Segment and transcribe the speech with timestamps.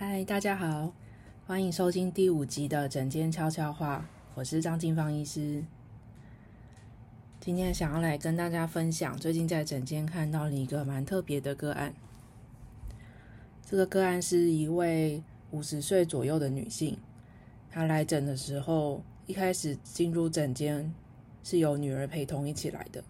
[0.00, 0.92] 嗨，大家好，
[1.44, 5.64] 欢迎收听第五集的诊间悄悄话，我是张静芳医师。
[7.40, 11.92] 今天想要来跟大家分享，最近在诊间看到了一个蛮特别的个案。
[13.66, 16.96] 这个个案是一位五十岁左右的女性，
[17.68, 20.94] 她来诊的时候，一开始进入诊间
[21.42, 23.02] 是由女儿陪同一起来的。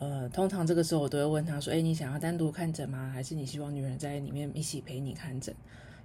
[0.00, 3.10] 呃，通常这个时候我都会问他说：“哎，你想要单独看诊吗？
[3.12, 5.54] 还是你希望女人在里面一起陪你看诊？”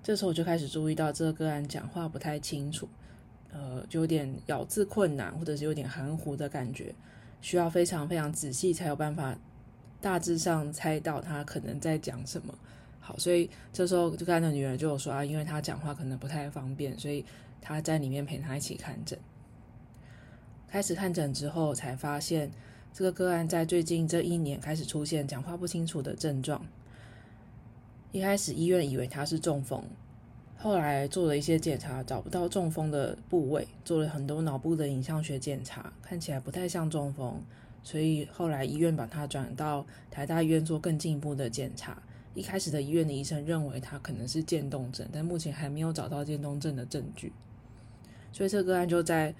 [0.03, 2.89] 这时候我就开始注意到这个个案讲话不太清楚，
[3.53, 6.93] 呃，就有点咬字困难，或者是有点含糊的感觉，
[7.39, 9.33] 需要非常非常仔细才有办法
[10.01, 12.53] 大致上猜到他可能在讲什么。
[12.99, 17.23] 好，所以这时候这个案的女人就有说啊，因为他讲话可能不太方便，所以
[17.61, 19.17] 他在里面陪他一起看诊。
[20.67, 22.51] 开始看诊之后才发现。
[22.95, 26.65] 这个个案在最近这一年开始出现讲话不清楚的症状。
[28.13, 29.83] 一开始医院以为他是中风，
[30.55, 37.43] 后来做了一些检查，找不到中风的部位，做了很多脑部的影像学检查，看起来不太像中风，
[37.83, 42.01] 所以后来医院把他转到台大医院做更进一步的检查。
[42.33, 47.33] 一开始的医院的医生认为他可能是渐冻症，但目前还没有找到渐冻症的证据，
[48.31, 49.35] 所以这个案就在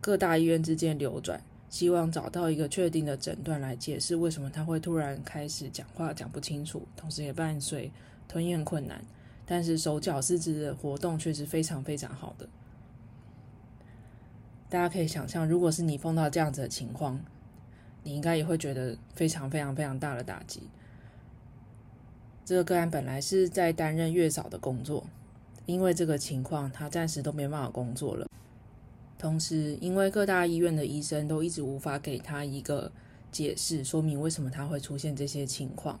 [0.00, 1.40] 各大医院之间流转。
[1.70, 7.90] 希望找到一个确定的诊断来解释为什么他会突然开始讲话讲不清楚，同时也伴随
[8.28, 9.02] 吞咽困难，
[9.46, 12.48] 但是手脚四肢的活动却是非常非常好的。
[14.68, 17.20] 大家可以想象，如果是你碰到这样子的情况，
[18.02, 20.62] 你应该也会觉得非常非常非常大的打击。
[22.44, 25.06] 这个个案本来是在担任月嫂的工作，
[25.66, 28.26] 因为这个情况，他暂时都没办法工作了。
[29.20, 32.90] 同时，因为各大医院的医生都一直无法给他一个
[33.30, 36.00] 解释，说明为什么他会出现这些情况。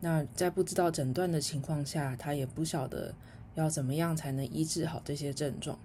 [0.00, 3.14] 那在不知道诊断的情况下，他也不晓得
[3.54, 5.78] 要怎么样才能医治好这些症状。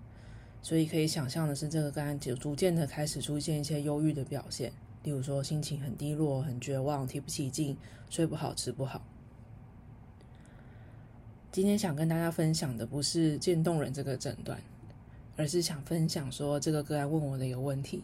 [0.61, 7.77] 所以可以想象的是，这个个案就逐渐的开始出现一些忧郁的表现，例如说心情很低落、很绝望、提不起劲、
[8.09, 9.01] 睡不好、吃不好。
[11.49, 14.59] 今天想跟大家分享的不是渐冻人这个诊断。
[15.37, 18.03] 而是想分享说，这个个案问我的一个问题。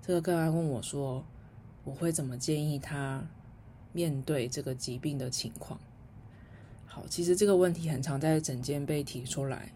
[0.00, 1.22] 这个个案问我说，
[1.84, 3.22] 我会怎么建议他
[3.92, 5.78] 面对这个疾病的情况？
[6.86, 9.72] 好，其实这个问题很常在诊间被提出来。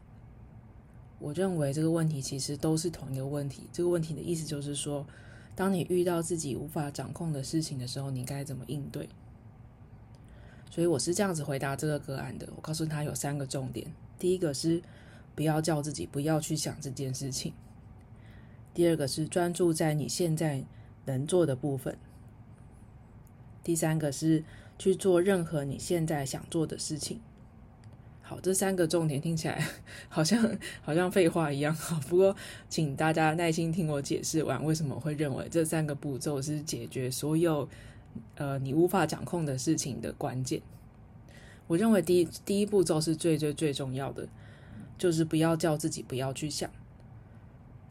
[1.19, 3.65] 我认为这个问题其实都是同一个问题。
[3.71, 5.07] 这个问题的意思就是说，
[5.55, 9.09] 当你遇到自己无法掌控的事情的时候，你该怎么应对？
[10.71, 12.49] 所以我是这样子回答这个个案的。
[12.57, 13.93] 我告诉他有三个重点。
[14.19, 14.83] 第一个是。
[15.39, 17.53] 不要叫自己不要去想这件事情。
[18.75, 20.65] 第二个是专注在你现在
[21.05, 21.97] 能做的部分。
[23.63, 24.43] 第三个是
[24.81, 27.21] 去做任何你现在想做的事情。
[28.21, 29.65] 好，这三个重点听起来
[30.11, 31.73] 好像好像废话一样。
[31.73, 32.35] 好，不过
[32.69, 37.69] 请大家耐心听我解释完为什么会认为这三个步骤是解决所有
[38.35, 40.61] 呃你无法掌控的事情的关键。
[41.69, 44.29] 我认为第一第一步骤是最最最重要的。
[44.99, 46.69] 就是不要叫自己不要去想。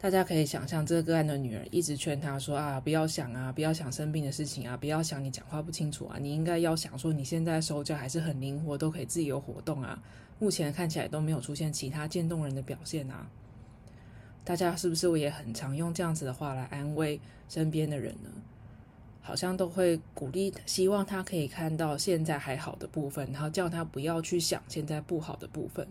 [0.00, 10.00] 大家可以想象，这个个案的女儿一直劝他说：“啊，不要想啊，不要想生病的事情啊，不要想你讲话不清楚啊，你应该要想说你现在手脚还是很灵活，都可以自由活动啊。
[10.38, 13.28] 目前看起来都没有出现其他渐冻人的表现啊。”
[14.44, 18.30] 大家是不是也很常用这样子的话来安慰身边的人呢？
[19.20, 25.86] 好像都会鼓励，希望他可以看到现在还好的部分，然后叫他不要去想现在不好的部分。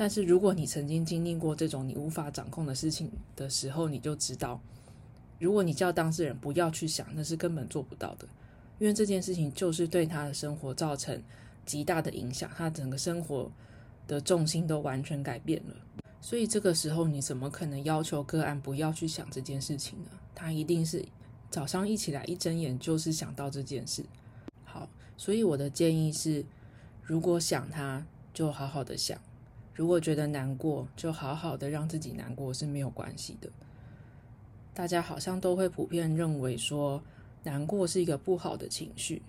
[0.00, 4.60] 但是，如果你曾经经历过这种你无法掌控的事情的时候，你就知道，
[5.40, 8.28] 如果你叫当事人不要去想，那是根本做不到的，
[8.78, 11.20] 因为这件事情就是对他的生活造成
[11.66, 13.50] 极大的影响，他整个生活
[14.06, 15.74] 的重心都完全改变了。
[16.20, 20.10] 所以这个时候，你怎么可能要求个案不要去想这件事情呢？
[20.32, 21.04] 他一定是
[21.50, 24.04] 早上一起来一睁眼就是想到这件事。
[24.62, 26.46] 好，所以我的建议是，
[27.02, 29.20] 如果想他，就好好的想。
[29.78, 33.48] 如果觉得难过，就好好的让自己难过是没有关系的。
[34.74, 37.00] 大家好像都会普遍认为说，
[37.44, 39.22] 难过是一个不好的情绪，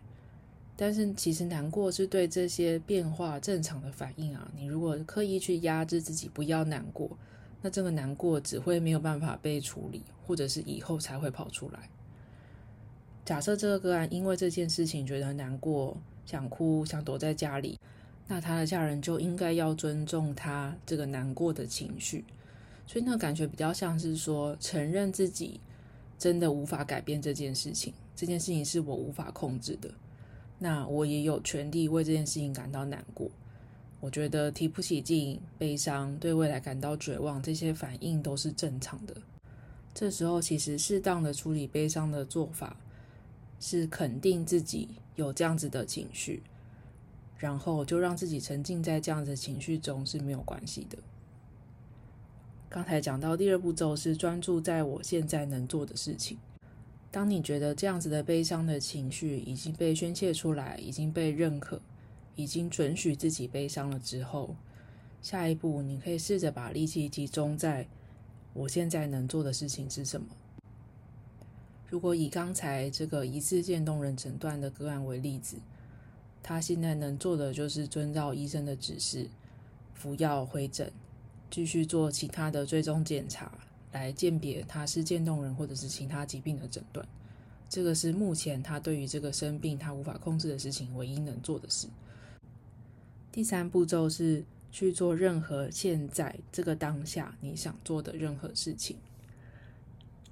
[0.76, 4.50] 但是其实难过是对这些变化正常的反应啊。
[4.56, 7.16] 你如果刻意去压制自己不要难过，
[7.62, 11.92] 那这个难过只会没有办法被处理，或者是以后才会跑出来。
[13.24, 17.78] 假设这个个案因为这件事情觉得难过，想哭，想躲在家里。
[18.32, 22.24] 那他的家人就应该要尊重他这个难过的情绪，
[22.86, 25.60] 所以那感觉比较像是说，承认自己
[26.16, 29.90] 真的无法改变这件事情，这件事情是我无法控制的。
[30.60, 33.32] 那我也有权利为这件事情感到难过。
[34.00, 39.16] 我觉得提不起劲、悲伤、对未来感到绝望，这些反应都是正常的。
[39.92, 42.78] 这时候，其实适当的处理悲伤的做法
[43.60, 46.44] 是肯定自己有这样子的情绪，
[47.40, 50.98] 然后就让自己沉浸在这样子的情绪中是没有关系的。
[52.70, 56.38] 刚才讲到第二步骤是专注在我现在能做的事情。
[57.10, 61.82] 当你觉得这样子的悲伤的情绪已经被宣泄出来，已经被认可，
[62.36, 64.56] 已经准许自己悲伤了之后，
[65.20, 67.88] 下一步你可以试着把力气集中在
[68.54, 70.28] 我现在能做的事情是什么。
[71.88, 75.58] 如果以刚才这个疑似渐冻人诊断的个案为例子，
[76.42, 79.28] 他现在能做的就是遵照医生的指示，
[79.94, 80.92] 服药回诊，
[81.50, 83.52] 继续做其他的追踪检查，
[83.92, 87.08] 来鉴别他是渐冻人或者是其他疾病的诊断。
[87.70, 91.88] 这个是目前他对于这个生病他无法控制的事情唯一能做的事。
[93.32, 98.98] 第三步骤是去做任何现在这个当下你想做的任何事情。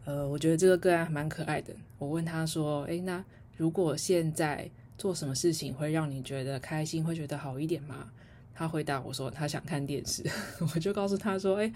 [0.06, 1.75] 呃，我觉得这个个案还蛮可爱的。
[2.00, 3.24] 我问他说：“诶，那
[3.56, 8.09] 如果现在做什么事情会让你觉得开心，会觉得好一点吗？”
[8.53, 10.23] 他回答我说：“他想看电视。
[10.73, 11.71] ”我就告诉他说：“诶，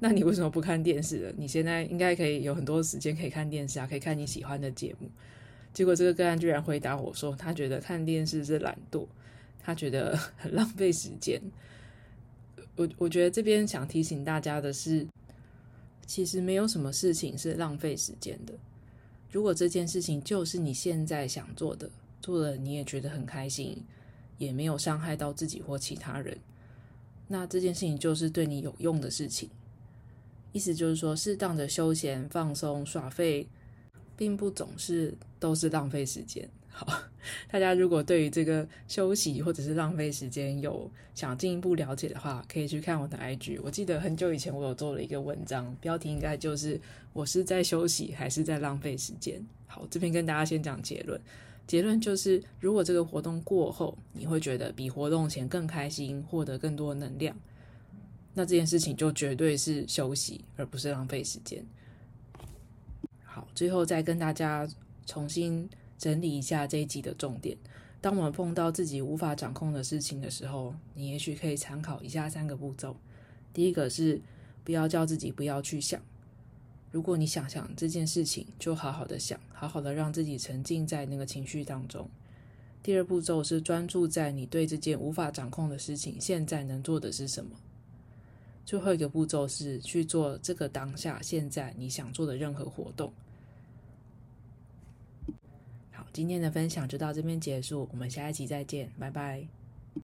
[0.00, 1.34] 那你为什么不看电视了？
[1.36, 5.08] 你现在应该可以有很多时间可以看电视啊，可以看你喜欢的节目。”
[5.72, 9.06] 结果这个个案居然回答我说：“他觉得看电视是懒惰。”
[9.62, 11.40] 他觉得很浪费时间。
[12.76, 15.06] 我我觉得这边想提醒大家的是，
[16.04, 18.52] 其实没有什么事情是浪费时间的。
[19.30, 21.88] 如果这件事情就是你现在想做的，
[22.24, 23.84] 做了你也觉得很开心，
[24.38, 26.38] 也没有伤害到自己或其他人，
[27.28, 29.50] 那这件事情就是对你有用的事情。
[30.50, 33.46] 意思就是说，适当的休闲、放松、耍废，
[34.16, 36.48] 并不总是都是浪费时间。
[36.70, 36.86] 好，
[37.52, 43.60] 大家如果对于这个休息或者是浪费时间有想进一步了解的话，可以去看我的 IG。
[43.62, 46.80] 我记得很久以前我有做了一个文章，标题应该就是
[47.12, 49.44] “我是在休息还是在浪费时间”。
[49.68, 51.20] 好，这边跟大家先讲结论，
[51.66, 57.36] 结论就是如果这个活动过后你会觉得比活动前更开心，获得更多能量，
[58.34, 61.64] 那这件事情就绝对是休息，而不是浪费时间。
[63.22, 64.68] 好，最后再跟大家
[65.06, 65.68] 重新。
[65.96, 67.56] 整理一下这一集的重点。
[68.00, 72.94] 当我们碰到自己无法掌控的事情的时候，你也许可以参考以下三个步骤。
[73.54, 74.20] 第一个是
[74.64, 76.02] 不要叫自己不要去想。
[76.94, 82.08] 如果你想想这件事情，就好好的想，好好的让自己沉浸在那个情绪当中。
[82.84, 87.50] 第二步骤是专注在你对这件无法掌控的事情现在能做的是什么。
[88.64, 93.12] 最后一个步骤是去做这个当下现在你想做的任何活动。
[95.90, 99.44] 好今天的分享就到这边结束，我们下一期再见，拜拜。